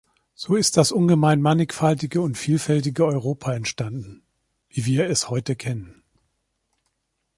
[0.33, 4.23] So ist das ungemein mannigfaltige und vielfältige Europa entstanden,
[4.67, 6.01] wie wir es heute kennen.